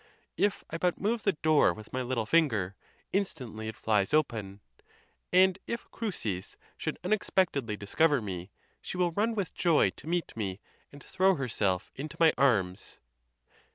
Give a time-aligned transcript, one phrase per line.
[0.35, 2.75] If I but move the door with my little finger,
[3.13, 4.59] instantly it flies open;
[5.31, 8.49] and if Chrysis should unexpectedly discover me,
[8.81, 10.59] she will run with joy to meet me,
[10.91, 12.99] and throw herself into my arms."